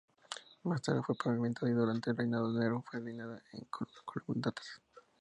[0.63, 4.81] Más tarde fue pavimentada y durante el reinado de Nerón fue alineada con columnatas.